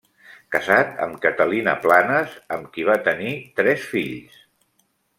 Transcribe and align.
Casat 0.53 0.95
amb 1.07 1.19
Catalina 1.25 1.77
Planes 1.85 2.35
amb 2.57 2.73
qui 2.79 2.89
va 2.91 2.99
tenir 3.11 3.31
tres 3.61 3.89
fils. 3.95 4.45